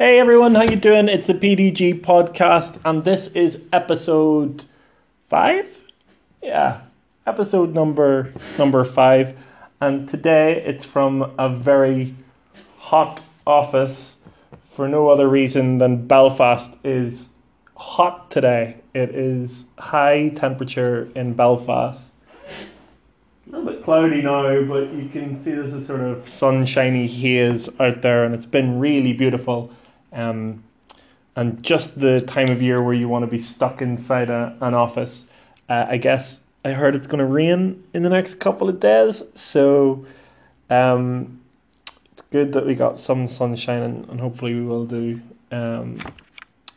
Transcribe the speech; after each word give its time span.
Hey 0.00 0.20
everyone, 0.20 0.54
how 0.54 0.62
you 0.62 0.76
doing? 0.76 1.08
It's 1.08 1.26
the 1.26 1.34
PDG 1.34 2.02
podcast, 2.02 2.78
and 2.84 3.04
this 3.04 3.26
is 3.34 3.60
episode 3.72 4.64
five. 5.28 5.82
Yeah, 6.40 6.82
episode 7.26 7.74
number 7.74 8.32
number 8.56 8.84
five, 8.84 9.36
and 9.80 10.08
today 10.08 10.62
it's 10.64 10.84
from 10.84 11.34
a 11.36 11.48
very 11.48 12.14
hot 12.76 13.22
office 13.44 14.18
for 14.70 14.86
no 14.86 15.08
other 15.08 15.28
reason 15.28 15.78
than 15.78 16.06
Belfast 16.06 16.72
is 16.84 17.30
hot 17.76 18.30
today. 18.30 18.76
It 18.94 19.10
is 19.10 19.64
high 19.80 20.28
temperature 20.28 21.08
in 21.16 21.34
Belfast. 21.34 22.12
A 23.48 23.50
little 23.50 23.72
bit 23.72 23.82
cloudy 23.82 24.22
now, 24.22 24.62
but 24.62 24.92
you 24.92 25.08
can 25.08 25.34
see 25.42 25.50
there's 25.50 25.74
a 25.74 25.84
sort 25.84 26.02
of 26.02 26.28
sunshiny 26.28 27.08
haze 27.08 27.68
out 27.80 28.02
there, 28.02 28.22
and 28.22 28.32
it's 28.32 28.46
been 28.46 28.78
really 28.78 29.12
beautiful. 29.12 29.72
Um, 30.12 30.64
and 31.36 31.62
just 31.62 32.00
the 32.00 32.20
time 32.20 32.48
of 32.48 32.60
year 32.60 32.82
where 32.82 32.94
you 32.94 33.08
want 33.08 33.22
to 33.22 33.30
be 33.30 33.38
stuck 33.38 33.80
inside 33.80 34.28
a, 34.28 34.56
an 34.60 34.74
office. 34.74 35.24
Uh, 35.68 35.86
I 35.88 35.96
guess 35.96 36.40
I 36.64 36.72
heard 36.72 36.96
it's 36.96 37.06
going 37.06 37.20
to 37.20 37.24
rain 37.24 37.84
in 37.94 38.02
the 38.02 38.08
next 38.08 38.40
couple 38.40 38.68
of 38.68 38.80
days, 38.80 39.22
so 39.36 40.04
um, 40.68 41.40
it's 42.12 42.22
good 42.30 42.52
that 42.54 42.66
we 42.66 42.74
got 42.74 42.98
some 42.98 43.28
sunshine, 43.28 43.82
and, 43.82 44.08
and 44.08 44.20
hopefully 44.20 44.54
we 44.54 44.62
will 44.62 44.84
do 44.84 45.20
um, 45.52 46.00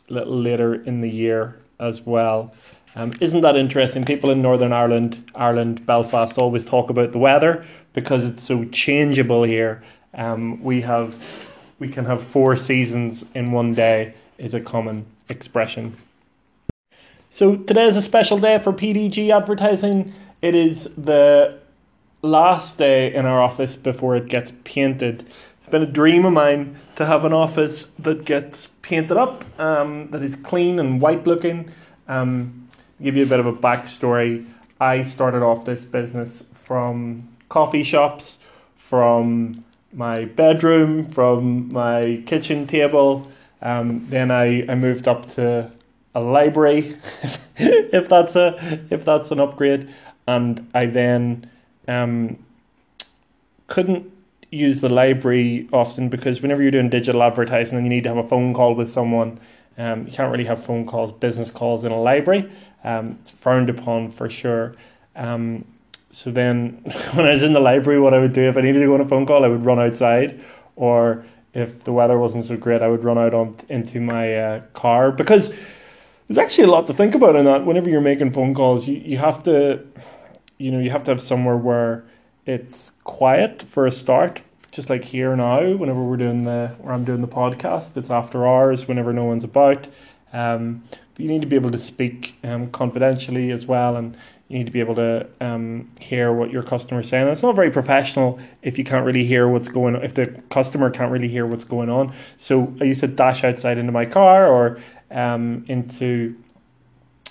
a 0.08 0.12
little 0.12 0.40
later 0.40 0.74
in 0.74 1.00
the 1.00 1.10
year 1.10 1.58
as 1.80 2.02
well. 2.02 2.54
Um, 2.94 3.14
isn't 3.20 3.40
that 3.40 3.56
interesting? 3.56 4.04
People 4.04 4.30
in 4.30 4.42
Northern 4.42 4.72
Ireland, 4.72 5.30
Ireland, 5.34 5.84
Belfast, 5.86 6.38
always 6.38 6.64
talk 6.64 6.90
about 6.90 7.12
the 7.12 7.18
weather 7.18 7.64
because 7.94 8.24
it's 8.24 8.44
so 8.44 8.64
changeable 8.66 9.42
here. 9.42 9.82
Um, 10.14 10.62
we 10.62 10.82
have 10.82 11.51
we 11.82 11.88
can 11.88 12.04
have 12.04 12.22
four 12.22 12.56
seasons 12.56 13.24
in 13.34 13.50
one 13.50 13.74
day 13.74 14.14
is 14.38 14.54
a 14.54 14.60
common 14.60 15.04
expression. 15.28 15.96
So 17.28 17.56
today 17.56 17.88
is 17.88 17.96
a 17.96 18.02
special 18.02 18.38
day 18.38 18.60
for 18.60 18.72
PDG 18.72 19.36
advertising. 19.36 20.12
It 20.42 20.54
is 20.54 20.84
the 20.96 21.58
last 22.22 22.78
day 22.78 23.12
in 23.12 23.26
our 23.26 23.42
office 23.42 23.74
before 23.74 24.14
it 24.14 24.28
gets 24.28 24.52
painted. 24.62 25.26
It's 25.56 25.66
been 25.66 25.82
a 25.82 25.90
dream 26.00 26.24
of 26.24 26.32
mine 26.32 26.78
to 26.94 27.04
have 27.04 27.24
an 27.24 27.32
office 27.32 27.86
that 27.98 28.24
gets 28.24 28.68
painted 28.82 29.16
up, 29.16 29.44
um, 29.58 30.08
that 30.12 30.22
is 30.22 30.36
clean 30.36 30.78
and 30.78 31.00
white 31.00 31.26
looking. 31.26 31.68
Um, 32.06 32.68
give 33.02 33.16
you 33.16 33.24
a 33.24 33.28
bit 33.28 33.40
of 33.40 33.46
a 33.46 33.52
backstory. 33.52 34.46
I 34.80 35.02
started 35.02 35.42
off 35.42 35.64
this 35.64 35.82
business 35.82 36.44
from 36.52 37.28
coffee 37.48 37.82
shops, 37.82 38.38
from 38.76 39.64
my 39.92 40.24
bedroom, 40.24 41.10
from 41.10 41.68
my 41.72 42.22
kitchen 42.26 42.66
table. 42.66 43.30
Um, 43.60 44.06
then 44.08 44.30
I, 44.30 44.66
I 44.70 44.74
moved 44.74 45.06
up 45.06 45.30
to 45.32 45.70
a 46.14 46.20
library, 46.20 46.96
if 47.56 48.08
that's 48.08 48.36
a 48.36 48.80
if 48.90 49.04
that's 49.04 49.30
an 49.30 49.40
upgrade, 49.40 49.88
and 50.26 50.68
I 50.74 50.86
then 50.86 51.50
um, 51.88 52.38
couldn't 53.68 54.10
use 54.50 54.82
the 54.82 54.88
library 54.88 55.68
often 55.72 56.08
because 56.08 56.42
whenever 56.42 56.60
you're 56.60 56.70
doing 56.70 56.90
digital 56.90 57.22
advertising 57.22 57.78
and 57.78 57.86
you 57.86 57.90
need 57.90 58.04
to 58.04 58.14
have 58.14 58.22
a 58.22 58.28
phone 58.28 58.52
call 58.52 58.74
with 58.74 58.90
someone, 58.90 59.40
um, 59.78 60.06
you 60.06 60.12
can't 60.12 60.30
really 60.30 60.44
have 60.44 60.62
phone 60.62 60.86
calls, 60.86 61.10
business 61.10 61.50
calls 61.50 61.84
in 61.84 61.92
a 61.92 62.00
library. 62.00 62.50
Um, 62.84 63.18
it's 63.22 63.30
frowned 63.30 63.70
upon 63.70 64.10
for 64.10 64.28
sure. 64.28 64.74
Um, 65.16 65.64
so 66.12 66.30
then 66.30 66.82
when 67.14 67.26
I 67.26 67.30
was 67.30 67.42
in 67.42 67.54
the 67.54 67.60
library, 67.60 67.98
what 67.98 68.14
I 68.14 68.18
would 68.18 68.32
do 68.32 68.48
if 68.48 68.56
I 68.56 68.60
needed 68.60 68.80
to 68.80 68.86
go 68.86 68.94
on 68.94 69.00
a 69.00 69.08
phone 69.08 69.26
call, 69.26 69.44
I 69.44 69.48
would 69.48 69.64
run 69.64 69.80
outside, 69.80 70.44
or 70.76 71.24
if 71.54 71.84
the 71.84 71.92
weather 71.92 72.18
wasn't 72.18 72.44
so 72.44 72.56
great, 72.56 72.82
I 72.82 72.88
would 72.88 73.02
run 73.02 73.18
out 73.18 73.34
on 73.34 73.56
into 73.68 74.00
my 74.00 74.34
uh, 74.36 74.60
car 74.74 75.10
because 75.10 75.52
there's 76.28 76.38
actually 76.38 76.64
a 76.64 76.70
lot 76.70 76.86
to 76.86 76.94
think 76.94 77.14
about 77.14 77.34
in 77.34 77.46
that. 77.46 77.66
Whenever 77.66 77.90
you're 77.90 78.00
making 78.00 78.32
phone 78.32 78.54
calls, 78.54 78.86
you, 78.86 78.96
you 78.96 79.18
have 79.18 79.42
to, 79.44 79.84
you 80.58 80.70
know, 80.70 80.78
you 80.78 80.90
have 80.90 81.04
to 81.04 81.10
have 81.10 81.20
somewhere 81.20 81.56
where 81.56 82.04
it's 82.46 82.92
quiet 83.04 83.62
for 83.62 83.86
a 83.86 83.92
start. 83.92 84.42
Just 84.70 84.88
like 84.88 85.04
here 85.04 85.36
now, 85.36 85.76
whenever 85.76 86.02
we're 86.02 86.16
doing 86.16 86.44
the, 86.44 86.74
where 86.78 86.94
I'm 86.94 87.04
doing 87.04 87.20
the 87.20 87.28
podcast, 87.28 87.94
it's 87.98 88.08
after 88.08 88.46
hours, 88.46 88.88
whenever 88.88 89.12
no 89.12 89.24
one's 89.24 89.44
about. 89.44 89.86
Um, 90.32 90.82
but 90.90 91.20
you 91.20 91.28
need 91.28 91.42
to 91.42 91.46
be 91.46 91.56
able 91.56 91.70
to 91.70 91.78
speak 91.78 92.36
um, 92.42 92.70
confidentially 92.70 93.50
as 93.50 93.66
well, 93.66 93.96
and 93.96 94.16
you 94.48 94.58
need 94.58 94.66
to 94.66 94.72
be 94.72 94.80
able 94.80 94.94
to 94.96 95.26
um, 95.40 95.90
hear 96.00 96.32
what 96.32 96.50
your 96.50 96.62
customer 96.62 97.00
is 97.00 97.08
saying. 97.08 97.24
And 97.24 97.32
it's 97.32 97.42
not 97.42 97.54
very 97.54 97.70
professional 97.70 98.38
if 98.62 98.78
you 98.78 98.84
can't 98.84 99.04
really 99.04 99.24
hear 99.24 99.48
what's 99.48 99.68
going 99.68 99.96
on, 99.96 100.04
if 100.04 100.14
the 100.14 100.26
customer 100.50 100.90
can't 100.90 101.12
really 101.12 101.28
hear 101.28 101.46
what's 101.46 101.64
going 101.64 101.90
on. 101.90 102.12
So 102.36 102.74
I 102.80 102.84
used 102.84 103.00
to 103.00 103.08
dash 103.08 103.44
outside 103.44 103.78
into 103.78 103.92
my 103.92 104.06
car 104.06 104.46
or 104.46 104.80
um, 105.10 105.64
into 105.68 106.36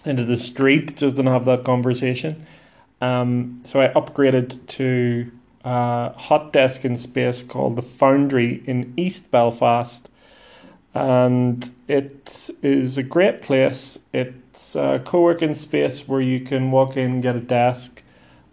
into 0.06 0.23
the 0.23 0.38
street 0.38 0.97
just 0.97 1.16
to 1.16 1.23
have 1.23 1.45
that 1.45 1.63
conversation. 1.63 2.45
Um, 3.01 3.62
so 3.63 3.81
I 3.81 3.89
upgraded 3.89 4.66
to 4.68 5.31
a 5.63 6.13
hot 6.18 6.53
desk 6.53 6.85
in 6.85 6.95
space 6.95 7.44
called 7.44 7.75
the 7.75 7.81
Foundry 7.81 8.63
in 8.66 8.94
East 8.97 9.29
Belfast, 9.31 10.09
and 10.94 11.72
it 11.88 12.50
is 12.62 12.97
a 12.97 13.03
great 13.03 13.41
place. 13.41 13.97
It's 14.13 14.75
a 14.75 15.02
co-working 15.03 15.53
space 15.53 16.07
where 16.07 16.22
you 16.22 16.41
can 16.41 16.72
walk 16.72 16.97
in, 16.97 17.22
get 17.22 17.35
a 17.35 17.40
desk, 17.40 18.03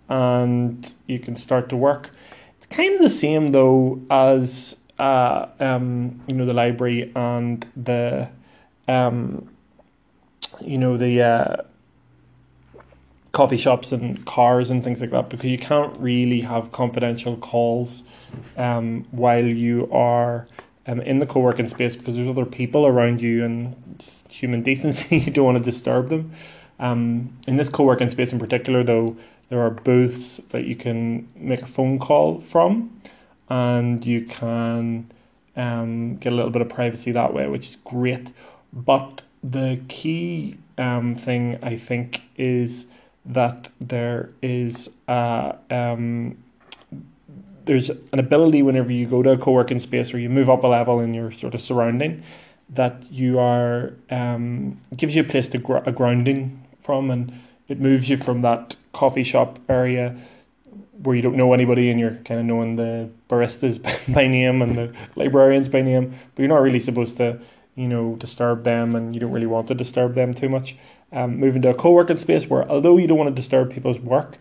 and 0.09 0.95
you 1.07 1.19
can 1.19 1.37
start 1.37 1.69
to 1.71 1.77
work. 1.77 2.11
It's 2.57 2.67
kind 2.67 2.95
of 2.95 3.03
the 3.03 3.11
same 3.11 3.53
though 3.53 4.01
as 4.11 4.77
uh, 4.99 5.47
um, 5.61 6.21
you 6.27 6.35
know 6.35 6.45
the 6.45 6.55
library 6.55 7.13
and 7.15 7.67
the 7.77 8.29
um, 8.87 9.49
you 10.61 10.79
know 10.79 10.97
the 10.97 11.23
uh, 11.23 11.57
coffee 13.33 13.57
shops 13.57 13.93
and 13.93 14.25
cars 14.27 14.71
and 14.71 14.83
things 14.83 15.01
like 15.01 15.11
that 15.11 15.29
because 15.29 15.51
you 15.51 15.59
can't 15.59 15.97
really 15.99 16.41
have 16.41 16.73
confidential 16.73 17.37
calls 17.37 18.03
um, 18.57 19.07
while 19.11 19.45
you 19.45 19.89
are 19.93 20.49
um, 20.89 21.01
in 21.03 21.19
the 21.19 21.27
co-working 21.27 21.67
space 21.67 21.95
because 21.95 22.17
there's 22.17 22.29
other 22.29 22.45
people 22.45 22.87
around 22.87 23.21
you 23.21 23.45
and 23.45 23.77
human 24.29 24.63
decency 24.63 25.19
you 25.27 25.31
don't 25.31 25.45
want 25.45 25.59
to 25.59 25.65
disturb 25.65 26.09
them. 26.09 26.33
Um, 26.81 27.37
in 27.47 27.57
this 27.57 27.69
co-working 27.69 28.09
space 28.09 28.33
in 28.33 28.39
particular 28.39 28.83
though 28.83 29.17
there 29.49 29.61
are 29.61 29.71
booths 29.71 30.41
that 30.51 30.65
you 30.65 30.77
can 30.77 31.29
make 31.37 31.63
a 31.63 31.67
phone 31.67 31.99
call 31.99 32.41
from 32.41 33.01
and 33.49 34.05
you 34.05 34.25
can 34.25 35.11
um, 35.57 36.17
get 36.17 36.33
a 36.33 36.37
little 36.37 36.51
bit 36.51 36.63
of 36.63 36.69
privacy 36.69 37.13
that 37.13 37.33
way 37.35 37.47
which 37.47 37.69
is 37.69 37.77
great. 37.77 38.33
But 38.73 39.23
the 39.43 39.81
key 39.89 40.57
um, 40.79 41.15
thing 41.15 41.59
i 41.63 41.77
think 41.77 42.23
is 42.37 42.87
that 43.25 43.69
there 43.81 44.31
is 44.43 44.89
a 45.07 45.57
um, 45.71 46.37
there's 47.69 47.91
an 47.91 48.19
ability 48.19 48.63
whenever 48.63 48.91
you 48.91 49.07
go 49.07 49.23
to 49.23 49.31
a 49.31 49.39
co-working 49.39 49.79
space 49.79 50.13
or 50.13 50.19
you 50.19 50.31
move 50.31 50.49
up 50.49 50.65
a 50.65 50.67
level 50.67 51.01
in 51.01 51.13
your 51.13 51.31
sort 51.31 51.55
of 51.55 51.61
surrounding 51.61 52.23
that 52.71 53.05
you 53.13 53.39
are 53.39 53.93
um, 54.11 54.81
gives 54.97 55.15
you 55.15 55.21
a 55.21 55.25
place 55.25 55.49
to 55.49 55.59
gr- 55.59 55.85
a 55.85 55.93
grounding 55.93 56.67
from 56.81 57.11
and 57.11 57.33
it 57.69 57.79
moves 57.79 58.09
you 58.09 58.17
from 58.17 58.41
that 58.41 58.75
coffee 58.93 59.23
shop 59.23 59.59
area 59.69 60.19
where 61.03 61.15
you 61.15 61.21
don't 61.21 61.37
know 61.37 61.53
anybody 61.53 61.91
and 61.91 62.01
you're 62.01 62.15
kind 62.25 62.41
of 62.41 62.47
knowing 62.47 62.77
the 62.77 63.09
baristas 63.29 63.79
by 64.15 64.27
name 64.27 64.63
and 64.63 64.75
the 64.75 64.93
librarians 65.15 65.69
by 65.69 65.83
name 65.83 66.11
but 66.35 66.43
you're 66.43 66.49
not 66.49 66.63
really 66.63 66.81
supposed 66.81 67.19
to 67.19 67.39
you 67.75 67.87
know 67.87 68.17
disturb 68.17 68.65
them 68.65 68.97
and 68.97 69.15
you 69.15 69.21
don't 69.21 69.31
really 69.31 69.47
want 69.47 69.69
to 69.69 69.75
disturb 69.75 70.15
them 70.15 70.33
too 70.35 70.49
much. 70.49 70.75
Um, 71.13 71.39
moving 71.39 71.63
to 71.63 71.71
a 71.71 71.75
co-working 71.75 72.19
space 72.19 72.47
where 72.47 72.69
although 72.69 72.97
you 72.97 73.07
don't 73.07 73.17
want 73.17 73.29
to 73.29 73.35
disturb 73.35 73.73
people's 73.73 73.99
work 73.99 74.37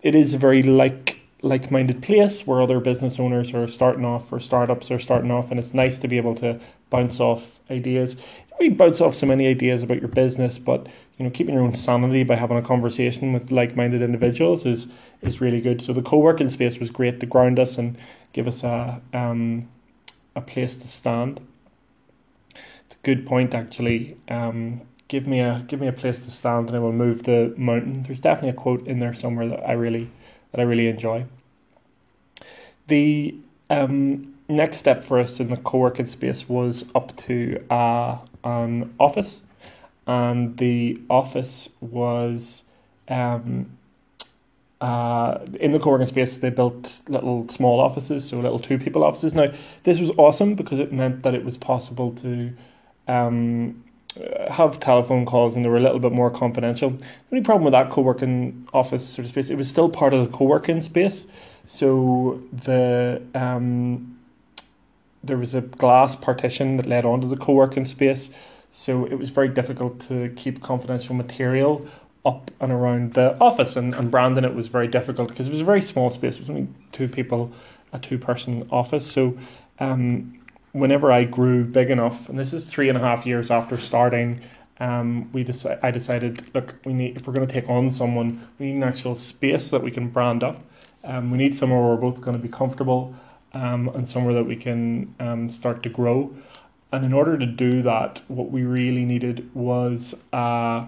it 0.00 0.14
is 0.14 0.34
very 0.34 0.62
like 0.62 1.21
like-minded 1.42 2.00
place 2.02 2.46
where 2.46 2.62
other 2.62 2.78
business 2.78 3.18
owners 3.18 3.52
are 3.52 3.66
starting 3.66 4.04
off 4.04 4.32
or 4.32 4.38
startups 4.38 4.90
are 4.92 5.00
starting 5.00 5.30
off 5.30 5.50
and 5.50 5.58
it's 5.58 5.74
nice 5.74 5.98
to 5.98 6.08
be 6.08 6.16
able 6.16 6.36
to 6.36 6.58
bounce 6.88 7.18
off 7.18 7.60
ideas. 7.68 8.14
We 8.60 8.68
bounce 8.68 9.00
off 9.00 9.16
so 9.16 9.26
many 9.26 9.48
ideas 9.48 9.82
about 9.82 9.98
your 9.98 10.08
business 10.08 10.58
but 10.58 10.86
you 11.18 11.24
know 11.24 11.30
keeping 11.30 11.54
your 11.54 11.64
own 11.64 11.74
sanity 11.74 12.22
by 12.22 12.36
having 12.36 12.56
a 12.56 12.62
conversation 12.62 13.32
with 13.32 13.50
like-minded 13.50 14.02
individuals 14.02 14.64
is 14.64 14.86
is 15.20 15.40
really 15.40 15.60
good. 15.60 15.82
So 15.82 15.92
the 15.92 16.02
co-working 16.02 16.48
space 16.48 16.78
was 16.78 16.90
great 16.90 17.18
to 17.20 17.26
ground 17.26 17.58
us 17.58 17.76
and 17.76 17.98
give 18.32 18.46
us 18.46 18.62
a 18.62 19.00
um 19.12 19.68
a 20.36 20.40
place 20.40 20.76
to 20.76 20.86
stand. 20.86 21.40
It's 22.86 22.94
a 22.94 23.02
good 23.02 23.26
point 23.26 23.52
actually. 23.52 24.16
Um 24.28 24.82
give 25.08 25.26
me 25.26 25.40
a 25.40 25.64
give 25.66 25.80
me 25.80 25.88
a 25.88 25.92
place 25.92 26.20
to 26.20 26.30
stand 26.30 26.68
and 26.68 26.76
I 26.76 26.80
will 26.80 26.92
move 26.92 27.24
the 27.24 27.52
mountain. 27.56 28.04
There's 28.04 28.20
definitely 28.20 28.50
a 28.50 28.54
quote 28.62 28.86
in 28.86 29.00
there 29.00 29.12
somewhere 29.12 29.48
that 29.48 29.68
I 29.68 29.72
really 29.72 30.08
that 30.52 30.60
I 30.60 30.64
really 30.64 30.88
enjoy. 30.88 31.26
The 32.88 33.34
um, 33.70 34.34
next 34.48 34.78
step 34.78 35.02
for 35.02 35.18
us 35.18 35.40
in 35.40 35.48
the 35.48 35.56
co-working 35.56 36.06
space 36.06 36.48
was 36.48 36.84
up 36.94 37.16
to 37.16 37.62
uh, 37.70 38.18
an 38.44 38.94
office, 39.00 39.42
and 40.06 40.56
the 40.58 41.00
office 41.08 41.68
was 41.80 42.62
um, 43.08 43.70
uh, 44.82 45.38
in 45.60 45.70
the 45.70 45.78
co-working 45.78 46.08
space, 46.08 46.38
they 46.38 46.50
built 46.50 47.02
little 47.08 47.48
small 47.48 47.78
offices, 47.78 48.28
so 48.28 48.40
little 48.40 48.58
two 48.58 48.78
people 48.78 49.04
offices. 49.04 49.32
Now, 49.32 49.52
this 49.84 50.00
was 50.00 50.10
awesome 50.18 50.56
because 50.56 50.80
it 50.80 50.92
meant 50.92 51.22
that 51.22 51.34
it 51.34 51.44
was 51.44 51.56
possible 51.56 52.10
to 52.16 52.52
um, 53.06 53.84
have 54.48 54.78
telephone 54.78 55.24
calls 55.24 55.56
and 55.56 55.64
they 55.64 55.68
were 55.68 55.78
a 55.78 55.80
little 55.80 55.98
bit 55.98 56.12
more 56.12 56.30
confidential. 56.30 56.90
The 56.90 57.04
only 57.32 57.44
problem 57.44 57.64
with 57.64 57.72
that 57.72 57.90
co-working 57.90 58.68
office 58.72 59.06
sort 59.06 59.24
of 59.24 59.30
space, 59.30 59.50
it 59.50 59.56
was 59.56 59.68
still 59.68 59.88
part 59.88 60.12
of 60.12 60.30
the 60.30 60.36
co-working 60.36 60.80
space. 60.80 61.26
So 61.66 62.42
the 62.52 63.22
um, 63.34 64.18
there 65.24 65.38
was 65.38 65.54
a 65.54 65.60
glass 65.60 66.16
partition 66.16 66.76
that 66.76 66.86
led 66.86 67.04
onto 67.04 67.28
the 67.28 67.36
co-working 67.36 67.84
space. 67.84 68.30
So 68.72 69.04
it 69.04 69.14
was 69.14 69.30
very 69.30 69.48
difficult 69.48 70.00
to 70.08 70.32
keep 70.34 70.62
confidential 70.62 71.14
material 71.14 71.86
up 72.24 72.50
and 72.60 72.72
around 72.72 73.14
the 73.14 73.36
office 73.38 73.76
and, 73.76 73.94
and 73.94 74.10
branding 74.10 74.44
it 74.44 74.54
was 74.54 74.68
very 74.68 74.86
difficult 74.88 75.28
because 75.28 75.48
it 75.48 75.50
was 75.50 75.60
a 75.60 75.64
very 75.64 75.82
small 75.82 76.10
space. 76.10 76.36
It 76.36 76.40
was 76.40 76.50
only 76.50 76.68
two 76.90 77.08
people, 77.08 77.52
a 77.92 77.98
two 77.98 78.18
person 78.18 78.66
office. 78.70 79.10
So 79.10 79.36
um, 79.78 80.41
whenever 80.72 81.12
I 81.12 81.24
grew 81.24 81.64
big 81.64 81.90
enough, 81.90 82.28
and 82.28 82.38
this 82.38 82.52
is 82.52 82.64
three 82.64 82.88
and 82.88 82.98
a 82.98 83.00
half 83.00 83.26
years 83.26 83.50
after 83.50 83.76
starting, 83.76 84.40
um, 84.80 85.30
we 85.32 85.44
deci- 85.44 85.78
I 85.82 85.90
decided, 85.90 86.54
look, 86.54 86.74
we 86.84 86.92
need 86.92 87.16
if 87.16 87.26
we're 87.26 87.34
going 87.34 87.46
to 87.46 87.52
take 87.52 87.68
on 87.68 87.90
someone, 87.90 88.46
we 88.58 88.66
need 88.66 88.76
an 88.76 88.82
actual 88.82 89.14
space 89.14 89.70
that 89.70 89.82
we 89.82 89.90
can 89.90 90.08
brand 90.08 90.42
up. 90.42 90.60
Um, 91.04 91.30
we 91.30 91.38
need 91.38 91.54
somewhere 91.54 91.80
where 91.80 91.90
we're 91.90 92.10
both 92.10 92.20
going 92.20 92.36
to 92.36 92.42
be 92.42 92.48
comfortable, 92.48 93.14
um, 93.52 93.88
and 93.88 94.08
somewhere 94.08 94.34
that 94.34 94.44
we 94.44 94.56
can 94.56 95.14
um, 95.20 95.48
start 95.48 95.82
to 95.82 95.88
grow. 95.88 96.34
And 96.90 97.04
in 97.04 97.12
order 97.12 97.38
to 97.38 97.46
do 97.46 97.82
that, 97.82 98.20
what 98.28 98.50
we 98.50 98.64
really 98.64 99.04
needed 99.04 99.54
was 99.54 100.14
a 100.32 100.86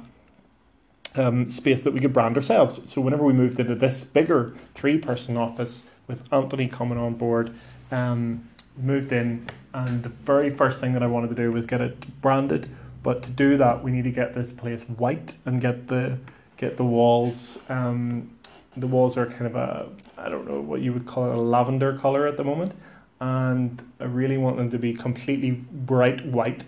um, 1.14 1.48
space 1.48 1.82
that 1.82 1.92
we 1.92 2.00
could 2.00 2.12
brand 2.12 2.36
ourselves. 2.36 2.80
So 2.90 3.00
whenever 3.00 3.24
we 3.24 3.32
moved 3.32 3.58
into 3.58 3.74
this 3.74 4.04
bigger 4.04 4.54
three-person 4.74 5.36
office 5.36 5.84
with 6.06 6.30
Anthony 6.32 6.68
coming 6.68 6.98
on 6.98 7.14
board, 7.14 7.54
um, 7.90 8.48
moved 8.76 9.12
in, 9.12 9.48
and 9.72 10.02
the 10.02 10.08
very 10.08 10.50
first 10.50 10.80
thing 10.80 10.92
that 10.92 11.02
I 11.02 11.06
wanted 11.06 11.28
to 11.28 11.34
do 11.34 11.52
was 11.52 11.66
get 11.66 11.80
it 11.80 12.20
branded. 12.20 12.68
But 13.02 13.22
to 13.24 13.30
do 13.30 13.56
that, 13.58 13.82
we 13.82 13.90
need 13.90 14.04
to 14.04 14.10
get 14.10 14.34
this 14.34 14.50
place 14.50 14.82
white 14.82 15.34
and 15.44 15.60
get 15.60 15.88
the 15.88 16.18
get 16.56 16.76
the 16.76 16.84
walls. 16.84 17.58
Um, 17.68 18.30
the 18.76 18.86
walls 18.86 19.16
are 19.16 19.26
kind 19.26 19.46
of 19.46 19.56
a 19.56 19.88
I 20.16 20.28
don't 20.28 20.48
know 20.48 20.60
what 20.60 20.80
you 20.80 20.92
would 20.92 21.06
call 21.06 21.30
it 21.30 21.36
a 21.36 21.40
lavender 21.40 21.96
color 21.98 22.26
at 22.26 22.36
the 22.36 22.44
moment, 22.44 22.74
and 23.20 23.82
I 24.00 24.04
really 24.04 24.38
want 24.38 24.56
them 24.56 24.70
to 24.70 24.78
be 24.78 24.94
completely 24.94 25.50
bright 25.50 26.24
white, 26.26 26.64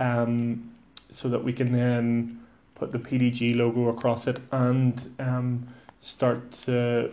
um, 0.00 0.70
so 1.10 1.28
that 1.28 1.42
we 1.42 1.52
can 1.52 1.72
then 1.72 2.40
put 2.74 2.92
the 2.92 2.98
PDG 2.98 3.56
logo 3.56 3.88
across 3.88 4.26
it 4.26 4.40
and 4.50 5.14
um, 5.18 5.66
start 6.00 6.50
to 6.52 7.12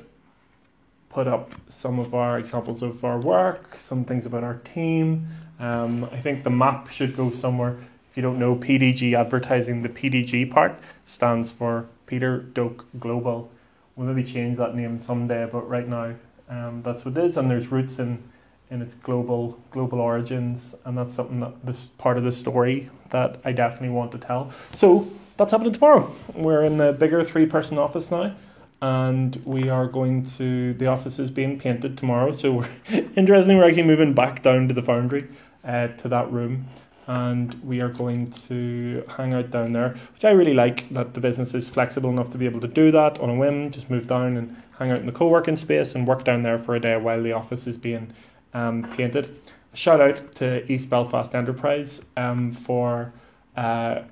put 1.09 1.27
up 1.27 1.53
some 1.67 1.99
of 1.99 2.13
our 2.13 2.37
examples 2.39 2.81
of 2.81 3.03
our 3.03 3.19
work, 3.19 3.75
some 3.75 4.05
things 4.05 4.25
about 4.25 4.43
our 4.43 4.55
team. 4.59 5.27
Um, 5.59 6.05
I 6.11 6.17
think 6.17 6.43
the 6.43 6.49
map 6.49 6.89
should 6.89 7.17
go 7.17 7.31
somewhere. 7.31 7.77
If 8.09 8.17
you 8.17 8.23
don't 8.23 8.39
know 8.39 8.55
PDG 8.55 9.13
advertising, 9.13 9.81
the 9.81 9.89
PDG 9.89 10.49
part 10.49 10.79
stands 11.07 11.51
for 11.51 11.87
Peter 12.05 12.39
Doak 12.39 12.85
Global. 12.99 13.51
We'll 13.95 14.07
maybe 14.07 14.23
change 14.23 14.57
that 14.57 14.75
name 14.75 14.99
someday, 14.99 15.47
but 15.51 15.67
right 15.67 15.87
now 15.87 16.15
um, 16.47 16.81
that's 16.83 17.03
what 17.05 17.17
it 17.17 17.25
is, 17.25 17.37
and 17.37 17.49
there's 17.49 17.71
roots 17.71 17.99
in 17.99 18.23
in 18.71 18.83
its 18.83 18.93
global 18.93 19.59
global 19.71 19.99
origins, 19.99 20.75
and 20.85 20.97
that's 20.97 21.13
something 21.13 21.39
that 21.39 21.65
this 21.65 21.87
part 21.97 22.17
of 22.17 22.23
the 22.23 22.31
story 22.31 22.89
that 23.09 23.39
I 23.43 23.51
definitely 23.51 23.89
want 23.89 24.11
to 24.11 24.19
tell. 24.19 24.53
So 24.73 25.07
that's 25.37 25.51
happening 25.51 25.73
tomorrow. 25.73 26.13
We're 26.35 26.63
in 26.63 26.77
the 26.77 26.93
bigger 26.93 27.23
three 27.23 27.47
person 27.47 27.77
office 27.77 28.11
now 28.11 28.35
and 28.81 29.35
we 29.45 29.69
are 29.69 29.87
going 29.87 30.25
to 30.25 30.73
the 30.75 30.87
office 30.87 31.19
is 31.19 31.29
being 31.29 31.59
painted 31.59 31.97
tomorrow. 31.97 32.31
So 32.31 32.51
we're 32.53 32.69
interestingly 33.15 33.55
we're 33.55 33.65
actually 33.65 33.83
moving 33.83 34.13
back 34.13 34.43
down 34.43 34.67
to 34.67 34.73
the 34.73 34.83
foundry, 34.83 35.27
uh, 35.63 35.87
to 35.87 36.07
that 36.09 36.31
room, 36.31 36.67
and 37.07 37.53
we 37.63 37.81
are 37.81 37.89
going 37.89 38.31
to 38.47 39.03
hang 39.09 39.33
out 39.33 39.51
down 39.51 39.73
there, 39.73 39.95
which 40.13 40.23
I 40.23 40.31
really 40.31 40.53
like. 40.53 40.87
That 40.93 41.13
the 41.13 41.19
business 41.19 41.53
is 41.53 41.67
flexible 41.67 42.09
enough 42.09 42.29
to 42.31 42.37
be 42.37 42.45
able 42.45 42.61
to 42.61 42.67
do 42.67 42.91
that 42.91 43.19
on 43.19 43.29
a 43.29 43.35
whim. 43.35 43.71
Just 43.71 43.89
move 43.89 44.07
down 44.07 44.37
and 44.37 44.55
hang 44.77 44.91
out 44.91 44.99
in 44.99 45.05
the 45.05 45.11
co-working 45.11 45.57
space 45.57 45.95
and 45.95 46.07
work 46.07 46.23
down 46.23 46.43
there 46.43 46.59
for 46.59 46.75
a 46.75 46.79
day 46.79 46.95
while 46.97 47.21
the 47.21 47.33
office 47.33 47.67
is 47.67 47.75
being 47.75 48.13
um, 48.53 48.83
painted. 48.95 49.41
Shout 49.73 50.01
out 50.01 50.31
to 50.35 50.69
East 50.71 50.89
Belfast 50.89 51.35
Enterprise 51.35 52.01
um, 52.17 52.51
for 52.51 53.13
uh, 53.55 54.03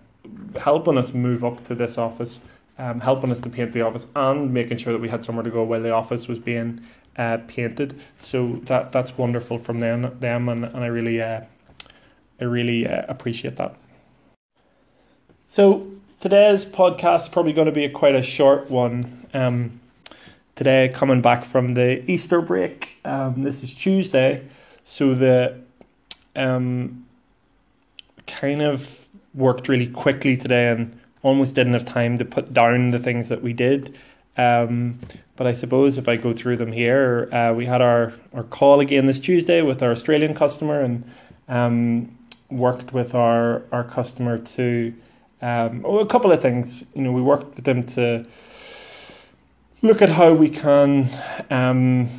helping 0.59 0.97
us 0.97 1.13
move 1.13 1.43
up 1.43 1.63
to 1.65 1.73
this 1.73 1.97
office 1.97 2.41
um, 2.77 2.99
helping 2.99 3.31
us 3.31 3.39
to 3.41 3.49
paint 3.49 3.73
the 3.73 3.81
office 3.81 4.05
and 4.15 4.53
making 4.53 4.77
sure 4.77 4.93
that 4.93 5.01
we 5.01 5.09
had 5.09 5.25
somewhere 5.25 5.43
to 5.43 5.49
go 5.49 5.63
while 5.63 5.81
the 5.81 5.91
office 5.91 6.27
was 6.27 6.39
being 6.39 6.81
uh, 7.17 7.37
painted. 7.47 7.99
So 8.17 8.53
that 8.63 8.91
that's 8.91 9.17
wonderful 9.17 9.57
from 9.57 9.79
them, 9.79 10.15
them 10.19 10.49
and, 10.49 10.65
and 10.65 10.77
I 10.77 10.87
really 10.87 11.21
uh, 11.21 11.41
I 12.39 12.43
really 12.43 12.87
uh, 12.87 13.03
appreciate 13.07 13.55
that. 13.57 13.75
So 15.47 15.87
today's 16.19 16.65
podcast 16.65 17.23
is 17.23 17.29
probably 17.29 17.53
going 17.53 17.67
to 17.67 17.71
be 17.71 17.85
a, 17.85 17.89
quite 17.89 18.15
a 18.15 18.23
short 18.23 18.69
one. 18.69 19.25
Um, 19.33 19.79
today, 20.55 20.91
coming 20.93 21.21
back 21.21 21.45
from 21.45 21.73
the 21.73 22.09
Easter 22.09 22.41
break, 22.41 22.97
um, 23.05 23.43
this 23.43 23.63
is 23.63 23.73
Tuesday, 23.73 24.47
so 24.83 25.15
the 25.15 25.57
um, 26.35 27.05
kind 28.27 28.61
of 28.61 29.07
worked 29.33 29.67
really 29.67 29.87
quickly 29.87 30.35
today 30.35 30.69
and 30.69 30.99
almost 31.27 31.53
didn't 31.55 31.73
have 31.73 31.85
time 31.85 32.17
to 32.17 32.25
put 32.25 32.53
down 32.53 32.91
the 32.91 32.99
things 32.99 33.27
that 33.27 33.41
we 33.41 33.53
did. 33.53 33.97
Um, 34.37 34.99
but 35.35 35.45
I 35.45 35.51
suppose 35.51 35.97
if 35.97 36.07
I 36.07 36.15
go 36.15 36.33
through 36.33 36.57
them 36.57 36.71
here, 36.71 37.29
uh, 37.33 37.53
we 37.53 37.65
had 37.65 37.81
our, 37.81 38.13
our 38.33 38.43
call 38.43 38.79
again 38.79 39.05
this 39.05 39.19
Tuesday 39.19 39.61
with 39.61 39.83
our 39.83 39.91
Australian 39.91 40.33
customer 40.33 40.81
and 40.81 41.03
um, 41.47 42.17
worked 42.49 42.93
with 42.93 43.13
our, 43.13 43.63
our 43.71 43.83
customer 43.83 44.37
to 44.37 44.93
um, 45.41 45.83
oh, 45.85 45.99
a 45.99 46.05
couple 46.05 46.31
of 46.31 46.41
things. 46.41 46.85
You 46.95 47.01
know, 47.01 47.11
we 47.11 47.21
worked 47.21 47.55
with 47.55 47.65
them 47.65 47.83
to 47.83 48.25
look 49.81 50.01
at 50.01 50.09
how 50.09 50.33
we 50.33 50.49
can 50.49 51.09
um, 51.49 52.09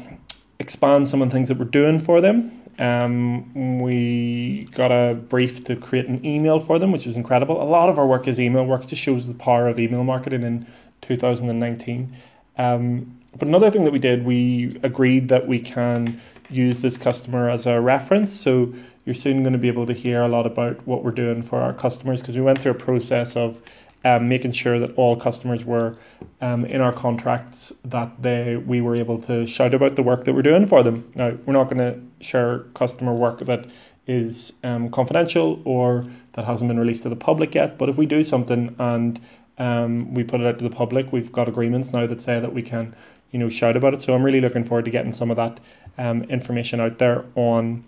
expand 0.59 1.09
some 1.09 1.23
of 1.23 1.29
the 1.29 1.33
things 1.33 1.49
that 1.49 1.59
we're 1.59 1.65
doing 1.65 1.99
for 1.99 2.21
them. 2.21 2.58
Um, 2.79 3.81
we 3.81 4.69
got 4.73 4.93
a 4.93 5.15
brief 5.15 5.65
to 5.65 5.77
create 5.77 6.07
an 6.07 6.25
email 6.25 6.61
for 6.61 6.79
them, 6.79 6.93
which 6.93 7.07
was 7.07 7.17
incredible. 7.17 7.61
A 7.61 7.65
lot 7.65 7.89
of 7.89 7.99
our 7.99 8.07
work 8.07 8.29
is 8.29 8.39
email 8.39 8.65
work, 8.65 8.87
just 8.87 9.03
shows 9.03 9.27
the 9.27 9.35
power 9.35 9.69
of 9.69 9.79
email 9.81 10.05
marketing 10.05 10.43
in 10.43 10.67
2019. 11.03 12.17
Um, 12.57 13.19
but 13.37 13.49
another 13.49 13.71
thing 13.71 13.85
that 13.85 13.93
we 13.93 13.99
did, 13.99 14.25
we 14.25 14.79
agreed 14.83 15.29
that 15.29 15.47
we 15.47 15.59
can 15.59 16.21
use 16.51 16.81
this 16.81 16.97
customer 16.97 17.51
as 17.51 17.67
a 17.67 17.81
reference. 17.81 18.33
So 18.33 18.73
you're 19.05 19.15
soon 19.15 19.43
going 19.43 19.53
to 19.53 19.59
be 19.59 19.69
able 19.69 19.87
to 19.87 19.93
hear 19.93 20.23
a 20.23 20.29
lot 20.29 20.47
about 20.47 20.87
what 20.87 21.05
we're 21.05 21.11
doing 21.11 21.43
for 21.43 21.61
our 21.61 21.73
customers 21.73 22.21
because 22.21 22.37
we 22.37 22.43
went 22.43 22.59
through 22.59 22.73
a 22.73 22.75
process 22.75 23.37
of 23.37 23.61
um, 24.09 24.29
making 24.29 24.53
sure 24.53 24.79
that 24.79 24.95
all 24.97 25.17
customers 25.17 25.65
were 25.65 25.97
um, 26.41 26.65
in 26.65 26.81
our 26.81 26.93
contracts 26.93 27.73
that 27.85 28.11
they 28.23 28.57
we 28.57 28.81
were 28.81 28.97
able 28.97 29.21
to 29.21 29.47
shout 29.47 29.75
about 29.75 29.97
the 29.97 30.03
work 30.03 30.25
that 30.25 30.33
we're 30.35 30.49
doing 30.51 30.67
for 30.67 30.83
them. 30.83 31.11
Now 31.15 31.37
we're 31.45 31.53
not 31.53 31.69
going 31.71 31.79
to 31.79 32.25
share 32.25 32.61
customer 32.75 33.13
work 33.13 33.41
that 33.41 33.67
is 34.07 34.55
um, 34.65 34.89
confidential 34.89 35.61
or 35.65 36.07
that 36.33 36.47
hasn't 36.47 36.69
been 36.69 36.81
released 36.81 37.03
to 37.03 37.11
the 37.11 37.17
public 37.17 37.55
yet. 37.55 37.77
But 37.77 37.91
if 37.91 37.97
we 37.97 38.07
do 38.07 38.25
something 38.25 38.75
and 38.79 39.21
um, 39.59 40.15
we 40.15 40.25
put 40.25 40.41
it 40.41 40.47
out 40.47 40.59
to 40.59 40.65
the 40.65 40.75
public, 40.75 41.13
we've 41.13 41.31
got 41.31 41.47
agreements 41.47 41.93
now 41.93 42.07
that 42.07 42.21
say 42.23 42.41
that 42.41 42.55
we 42.55 42.63
can, 42.63 42.97
you 43.33 43.39
know, 43.39 43.51
shout 43.51 43.77
about 43.77 43.93
it. 43.93 44.01
So 44.01 44.15
I'm 44.15 44.23
really 44.23 44.41
looking 44.41 44.65
forward 44.65 44.87
to 44.87 44.91
getting 44.91 45.13
some 45.13 45.31
of 45.31 45.37
that 45.37 45.61
um, 45.99 46.23
information 46.25 46.81
out 46.81 46.99
there 46.99 47.27
on 47.35 47.85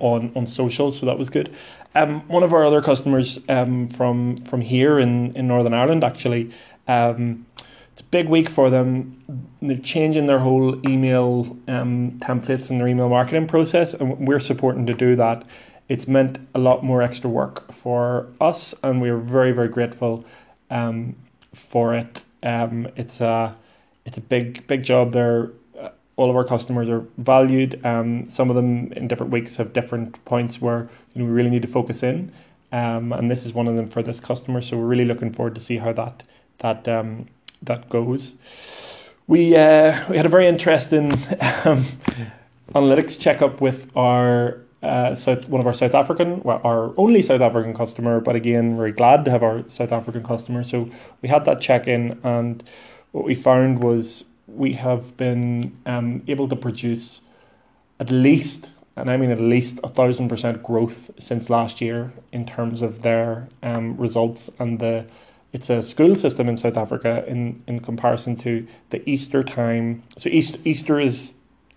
on 0.00 0.32
on 0.34 0.46
social. 0.46 0.92
So 0.92 1.06
that 1.06 1.18
was 1.18 1.30
good. 1.30 1.54
Um, 1.94 2.26
one 2.28 2.42
of 2.42 2.52
our 2.52 2.64
other 2.64 2.80
customers 2.80 3.38
um, 3.48 3.88
from 3.88 4.38
from 4.38 4.60
here 4.60 4.98
in, 4.98 5.36
in 5.36 5.46
Northern 5.46 5.74
Ireland 5.74 6.04
actually, 6.04 6.50
um, 6.88 7.46
it's 7.92 8.00
a 8.00 8.04
big 8.04 8.28
week 8.28 8.48
for 8.48 8.70
them. 8.70 9.22
They're 9.60 9.76
changing 9.76 10.26
their 10.26 10.38
whole 10.38 10.86
email 10.88 11.56
um, 11.68 12.12
templates 12.20 12.70
and 12.70 12.80
their 12.80 12.88
email 12.88 13.08
marketing 13.08 13.46
process, 13.46 13.92
and 13.94 14.26
we're 14.26 14.40
supporting 14.40 14.86
to 14.86 14.94
do 14.94 15.16
that. 15.16 15.44
It's 15.88 16.08
meant 16.08 16.38
a 16.54 16.58
lot 16.58 16.82
more 16.82 17.02
extra 17.02 17.28
work 17.28 17.70
for 17.70 18.28
us, 18.40 18.74
and 18.82 19.02
we're 19.02 19.18
very 19.18 19.52
very 19.52 19.68
grateful 19.68 20.24
um, 20.70 21.16
for 21.54 21.94
it. 21.94 22.24
Um, 22.42 22.88
it's 22.96 23.20
a 23.20 23.54
it's 24.06 24.16
a 24.16 24.22
big 24.22 24.66
big 24.66 24.82
job. 24.82 25.12
They're 25.12 25.50
all 26.22 26.30
of 26.30 26.36
our 26.36 26.44
customers 26.44 26.88
are 26.88 27.04
valued. 27.18 27.84
Um, 27.84 28.28
some 28.28 28.48
of 28.48 28.54
them 28.54 28.92
in 28.92 29.08
different 29.08 29.32
weeks 29.32 29.56
have 29.56 29.72
different 29.72 30.24
points 30.24 30.60
where 30.60 30.88
you 31.12 31.20
know 31.20 31.24
we 31.24 31.32
really 31.32 31.50
need 31.50 31.62
to 31.62 31.68
focus 31.68 32.04
in, 32.04 32.30
um, 32.70 33.12
and 33.12 33.28
this 33.28 33.44
is 33.44 33.52
one 33.52 33.66
of 33.66 33.74
them 33.74 33.88
for 33.88 34.04
this 34.04 34.20
customer. 34.20 34.62
So 34.62 34.78
we're 34.78 34.86
really 34.86 35.04
looking 35.04 35.32
forward 35.32 35.56
to 35.56 35.60
see 35.60 35.78
how 35.78 35.92
that 35.94 36.22
that 36.58 36.86
um, 36.86 37.26
that 37.62 37.88
goes. 37.88 38.34
We 39.26 39.56
uh, 39.56 40.08
we 40.08 40.16
had 40.16 40.24
a 40.24 40.28
very 40.28 40.46
interesting 40.46 41.12
um, 41.64 41.84
analytics 42.72 43.18
checkup 43.18 43.60
with 43.60 43.90
our 43.96 44.60
uh, 44.84 45.16
South, 45.16 45.48
one 45.48 45.60
of 45.60 45.66
our 45.66 45.74
South 45.74 45.94
African, 45.94 46.40
well, 46.44 46.60
our 46.62 46.92
only 46.96 47.22
South 47.22 47.40
African 47.40 47.74
customer, 47.74 48.20
but 48.20 48.36
again, 48.36 48.76
very 48.76 48.92
glad 48.92 49.24
to 49.24 49.30
have 49.32 49.42
our 49.42 49.68
South 49.68 49.90
African 49.90 50.22
customer. 50.22 50.62
So 50.62 50.88
we 51.20 51.28
had 51.28 51.44
that 51.46 51.60
check 51.60 51.88
in, 51.88 52.20
and 52.22 52.62
what 53.10 53.24
we 53.24 53.34
found 53.34 53.82
was 53.82 54.24
we 54.46 54.72
have 54.72 55.16
been 55.16 55.76
um, 55.86 56.22
able 56.28 56.48
to 56.48 56.56
produce 56.56 57.20
at 58.00 58.10
least, 58.10 58.68
and 58.96 59.10
I 59.10 59.16
mean 59.16 59.30
at 59.30 59.40
least, 59.40 59.78
a 59.84 59.88
thousand 59.88 60.28
percent 60.28 60.62
growth 60.62 61.10
since 61.18 61.48
last 61.48 61.80
year 61.80 62.12
in 62.32 62.46
terms 62.46 62.82
of 62.82 63.02
their 63.02 63.48
um, 63.62 63.96
results 63.96 64.50
and 64.58 64.78
the. 64.78 65.06
It's 65.52 65.68
a 65.68 65.82
school 65.82 66.14
system 66.14 66.48
in 66.48 66.56
South 66.56 66.78
Africa 66.78 67.24
in, 67.26 67.62
in 67.66 67.80
comparison 67.80 68.36
to 68.36 68.66
the 68.88 69.06
Easter 69.08 69.42
time. 69.42 70.02
So 70.16 70.30
Easter, 70.30 70.58
Easter 70.64 70.98
is 70.98 71.32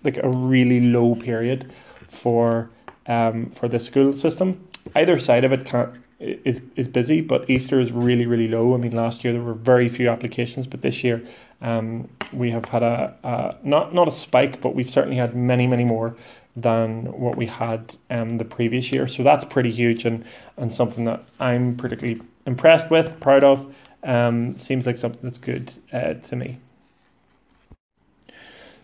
like 0.05 0.15
a 0.15 0.29
really 0.29 0.79
low 0.79 1.15
period 1.15 1.74
for 2.10 2.69
um, 3.07 3.51
for 3.51 3.67
the 3.67 3.79
school 3.79 4.13
system. 4.13 4.65
Either 4.95 5.19
side 5.19 5.43
of 5.43 5.51
it 5.51 5.65
can't 5.65 5.93
is 6.19 6.62
is 6.75 6.88
busy, 6.88 7.22
but 7.22 7.50
Easter 7.50 7.79
is 7.79 7.91
really 7.91 8.25
really 8.25 8.48
low. 8.48 8.74
I 8.74 8.77
mean, 8.77 8.95
last 8.95 9.24
year 9.24 9.34
there 9.34 9.41
were 9.41 9.53
very 9.53 9.89
few 9.89 10.10
applications, 10.10 10.67
but 10.67 10.81
this 10.81 11.03
year 11.03 11.22
um, 11.62 12.07
we 12.31 12.51
have 12.51 12.65
had 12.65 12.84
a, 12.84 13.15
a 13.24 13.57
not 13.63 13.93
not 13.93 14.07
a 14.07 14.12
spike, 14.12 14.62
but 14.62 14.75
we've 14.75 14.89
certainly 14.89 15.17
had 15.17 15.36
many 15.36 15.67
many 15.67 15.84
more 15.84 16.15
than 16.55 17.05
what 17.19 17.36
we 17.36 17.45
had 17.45 17.98
um, 18.10 18.38
the 18.38 18.45
previous 18.45 18.91
year. 18.91 19.07
So 19.07 19.24
that's 19.24 19.43
pretty 19.43 19.72
huge 19.72 20.05
and 20.05 20.24
and 20.57 20.72
something 20.72 21.05
that 21.05 21.24
I'm 21.39 21.75
particularly 21.75 22.22
impressed 22.45 22.89
with, 22.89 23.19
proud 23.19 23.43
of. 23.43 23.75
Um, 24.03 24.55
seems 24.55 24.86
like 24.86 24.98
something 24.98 25.22
that's 25.24 25.39
good 25.39 25.72
uh, 25.91 26.13
to 26.13 26.36
me. 26.36 26.60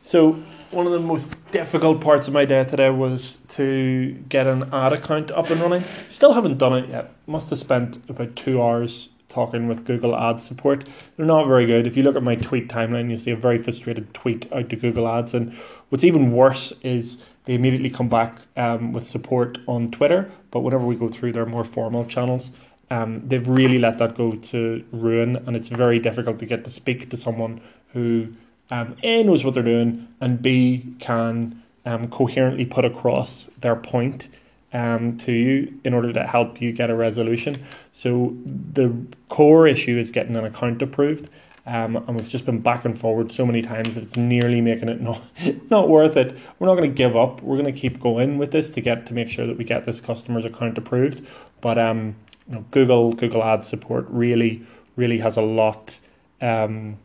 So 0.02 0.42
one 0.72 0.86
of 0.86 0.94
the 0.94 1.00
most 1.00 1.30
difficult 1.52 2.00
parts 2.00 2.28
of 2.28 2.34
my 2.34 2.46
day 2.46 2.64
today 2.64 2.90
was 2.90 3.40
to 3.50 4.12
get 4.30 4.48
an 4.48 4.74
ad 4.74 4.94
account 4.94 5.30
up 5.32 5.50
and 5.50 5.60
running. 5.60 5.84
Still 6.10 6.34
haven't 6.34 6.58
done 6.58 6.74
it 6.74 6.90
yet. 6.90 7.14
Must 7.28 7.50
have 7.50 7.60
spent 7.60 7.98
about 8.10 8.36
two 8.36 8.62
hours 8.62 9.10
talking 9.28 9.68
with 9.68 9.86
Google 9.86 10.16
Ads 10.16 10.44
support. 10.44 10.86
They're 11.16 11.26
not 11.26 11.48
very 11.48 11.66
good. 11.66 11.88
If 11.88 11.98
you 11.98 12.04
look 12.04 12.16
at 12.16 12.24
my 12.24 12.36
tweet 12.36 12.70
timeline, 12.70 13.10
you 13.10 13.18
see 13.18 13.32
a 13.32 13.36
very 13.36 13.58
frustrated 13.58 14.14
tweet 14.14 14.52
out 14.52 14.70
to 14.70 14.76
Google 14.76 15.08
Ads. 15.08 15.34
And 15.34 15.54
what's 15.90 16.04
even 16.04 16.32
worse 16.32 16.72
is 16.84 17.18
they 17.46 17.56
immediately 17.56 17.90
come 17.90 18.08
back 18.08 18.40
um, 18.56 18.94
with 18.94 19.08
support 19.08 19.58
on 19.68 19.92
Twitter. 19.92 20.32
But 20.52 20.62
whenever 20.62 20.86
we 20.86 20.96
go 20.96 21.10
through 21.10 21.34
their 21.34 21.46
more 21.46 21.66
formal 21.66 22.06
channels, 22.06 22.52
um, 22.90 23.28
they've 23.28 23.48
really 23.48 23.80
let 23.80 23.98
that 24.00 24.16
go 24.16 24.34
to 24.34 24.86
ruin. 24.92 25.36
And 25.48 25.56
it's 25.56 25.68
very 25.68 26.00
difficult 26.00 26.40
to 26.40 26.46
get 26.46 26.64
to 26.64 26.70
speak 26.70 27.10
to 27.10 27.18
someone 27.18 27.62
who 27.94 28.34
um, 28.72 28.96
A 29.04 29.24
knows 29.24 29.44
what 29.44 29.54
they're 29.54 29.64
doing, 29.64 30.08
and 30.20 30.42
B 30.42 30.96
can 31.00 31.62
um, 31.86 32.10
coherently 32.10 32.66
put 32.66 32.86
across 32.86 33.48
their 33.60 33.76
point 33.76 34.30
um, 34.74 35.18
to 35.20 35.32
you 35.32 35.80
in 35.84 35.94
order 35.94 36.14
to 36.14 36.26
help 36.26 36.62
you 36.62 36.72
get 36.72 36.90
a 36.90 36.96
resolution. 36.96 37.56
So 37.94 38.36
the 38.46 38.96
core 39.30 39.68
issue 39.68 39.98
is 39.98 40.12
getting 40.12 40.36
an 40.36 40.46
account 40.46 40.82
approved. 40.82 41.30
Um, 41.66 41.96
and 41.96 42.16
we've 42.16 42.28
just 42.28 42.46
been 42.46 42.60
back 42.60 42.86
and 42.86 43.00
forward 43.00 43.32
so 43.32 43.46
many 43.46 43.62
times 43.62 43.94
that 43.94 44.04
it's 44.04 44.18
nearly 44.18 44.62
making 44.62 44.90
it 44.90 45.00
not 45.00 45.22
not 45.70 45.90
worth 45.90 46.18
it. 46.18 46.36
We're 46.58 46.68
not 46.68 46.76
going 46.76 46.90
to 46.90 46.96
give 46.96 47.16
up. 47.16 47.42
We're 47.44 47.58
going 47.58 47.72
to 47.72 47.80
keep 47.80 48.00
going 48.00 48.40
with 48.40 48.52
this 48.52 48.70
to 48.72 48.82
get 48.82 49.06
to 49.08 49.14
make 49.14 49.30
sure 49.30 49.46
that 49.46 49.58
we 49.58 49.64
get 49.64 49.86
this 49.86 50.00
customer's 50.00 50.44
account 50.44 50.78
approved. 50.78 51.26
But 51.62 51.78
um, 51.78 52.16
you 52.48 52.56
know, 52.56 52.66
Google 52.72 53.14
Google 53.14 53.44
Ads 53.44 53.68
support 53.68 54.08
really 54.10 54.66
really 54.96 55.20
has 55.20 55.38
a 55.38 55.42
lot 55.44 56.00
um, 56.42 56.98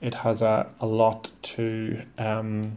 it 0.00 0.14
has 0.14 0.42
a, 0.42 0.68
a 0.80 0.86
lot 0.86 1.30
to 1.42 2.02
um, 2.18 2.76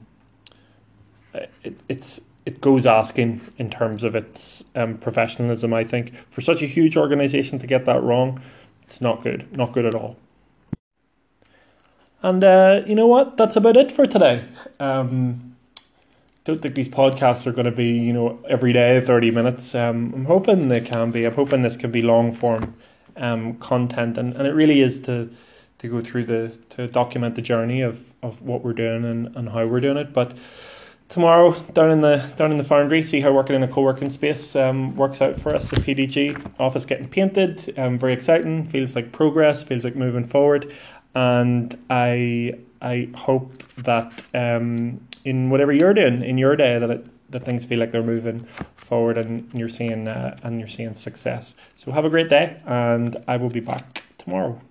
it, 1.33 1.79
it's 1.87 2.19
it 2.45 2.59
goes 2.59 2.85
asking 2.85 3.41
in 3.57 3.69
terms 3.69 4.03
of 4.03 4.15
its 4.15 4.63
um, 4.75 4.97
professionalism. 4.97 5.73
I 5.73 5.83
think 5.83 6.15
for 6.31 6.41
such 6.41 6.61
a 6.61 6.65
huge 6.65 6.97
organization 6.97 7.59
to 7.59 7.67
get 7.67 7.85
that 7.85 8.01
wrong, 8.01 8.41
it's 8.83 8.99
not 8.99 9.21
good, 9.21 9.55
not 9.55 9.73
good 9.73 9.85
at 9.85 9.93
all. 9.93 10.17
And 12.23 12.43
uh, 12.43 12.81
you 12.85 12.95
know 12.95 13.07
what? 13.07 13.37
That's 13.37 13.55
about 13.55 13.77
it 13.77 13.91
for 13.91 14.05
today. 14.05 14.45
Um, 14.79 15.55
don't 16.43 16.61
think 16.61 16.73
these 16.73 16.89
podcasts 16.89 17.45
are 17.45 17.51
going 17.51 17.65
to 17.65 17.71
be, 17.71 17.89
you 17.89 18.13
know, 18.13 18.39
every 18.47 18.73
day, 18.73 18.99
30 18.99 19.31
minutes. 19.31 19.75
Um, 19.75 20.11
I'm 20.13 20.25
hoping 20.25 20.67
they 20.67 20.81
can 20.81 21.11
be. 21.11 21.25
I'm 21.25 21.35
hoping 21.35 21.61
this 21.61 21.77
can 21.77 21.91
be 21.91 22.01
long 22.01 22.31
form 22.31 22.75
um, 23.15 23.55
content. 23.57 24.17
And, 24.17 24.33
and 24.35 24.47
it 24.47 24.51
really 24.51 24.81
is 24.81 24.99
to 25.03 25.29
to 25.81 25.87
go 25.87 25.99
through 25.99 26.23
the 26.25 26.49
to 26.69 26.87
document 26.87 27.33
the 27.33 27.41
journey 27.41 27.81
of, 27.81 28.13
of 28.21 28.41
what 28.43 28.63
we're 28.63 28.73
doing 28.73 29.03
and, 29.03 29.35
and 29.35 29.49
how 29.49 29.65
we're 29.65 29.79
doing 29.79 29.97
it. 29.97 30.13
But 30.13 30.37
tomorrow 31.09 31.53
down 31.73 31.89
in 31.89 32.01
the 32.01 32.31
down 32.37 32.51
in 32.51 32.57
the 32.57 32.63
foundry, 32.63 33.01
see 33.01 33.19
how 33.19 33.31
working 33.33 33.55
in 33.55 33.63
a 33.63 33.67
co-working 33.67 34.11
space 34.11 34.55
um, 34.55 34.95
works 34.95 35.21
out 35.21 35.41
for 35.41 35.55
us. 35.55 35.71
The 35.71 35.77
PDG 35.77 36.53
office 36.59 36.85
getting 36.85 37.09
painted, 37.09 37.73
um, 37.79 37.97
very 37.97 38.13
exciting. 38.13 38.63
Feels 38.63 38.95
like 38.95 39.11
progress. 39.11 39.63
Feels 39.63 39.83
like 39.83 39.95
moving 39.95 40.23
forward, 40.23 40.71
and 41.15 41.75
I 41.89 42.59
I 42.79 43.09
hope 43.15 43.63
that 43.77 44.23
um, 44.35 45.01
in 45.25 45.49
whatever 45.49 45.73
you're 45.73 45.95
doing 45.95 46.23
in 46.23 46.37
your 46.37 46.55
day 46.55 46.77
that 46.77 46.91
it, 46.91 47.31
that 47.31 47.43
things 47.43 47.65
feel 47.65 47.79
like 47.79 47.91
they're 47.91 48.03
moving 48.03 48.45
forward 48.75 49.17
and 49.17 49.51
you're 49.51 49.69
seeing 49.69 50.07
uh, 50.07 50.37
and 50.43 50.59
you're 50.59 50.67
seeing 50.67 50.93
success. 50.93 51.55
So 51.75 51.91
have 51.91 52.05
a 52.05 52.09
great 52.09 52.29
day, 52.29 52.61
and 52.67 53.17
I 53.27 53.37
will 53.37 53.49
be 53.49 53.61
back 53.61 54.03
tomorrow. 54.19 54.61